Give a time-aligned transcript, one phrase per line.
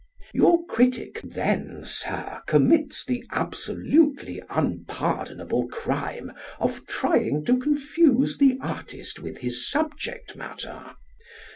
[0.33, 9.19] Your critic then, Sir, commits the absolutely unpardonable crime of trying to confuse the artist
[9.19, 10.95] with his subject matter.